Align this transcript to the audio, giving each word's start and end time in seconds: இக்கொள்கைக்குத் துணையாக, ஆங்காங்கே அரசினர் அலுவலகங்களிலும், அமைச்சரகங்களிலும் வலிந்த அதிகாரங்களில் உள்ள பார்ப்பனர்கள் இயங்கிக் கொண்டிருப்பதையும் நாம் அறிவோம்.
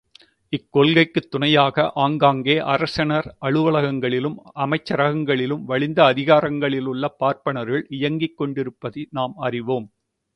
இக்கொள்கைக்குத் 0.49 1.27
துணையாக, 1.29 1.91
ஆங்காங்கே 1.95 2.57
அரசினர் 2.57 3.35
அலுவலகங்களிலும், 3.41 4.35
அமைச்சரகங்களிலும் 4.55 5.63
வலிந்த 5.63 6.03
அதிகாரங்களில் 6.05 6.85
உள்ள 6.85 7.07
பார்ப்பனர்கள் 7.07 7.85
இயங்கிக் 7.89 8.37
கொண்டிருப்பதையும் 8.37 9.09
நாம் 9.11 9.33
அறிவோம். 9.37 9.87